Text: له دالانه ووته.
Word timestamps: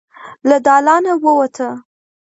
له 0.49 0.57
دالانه 0.65 1.13
ووته. 1.23 1.69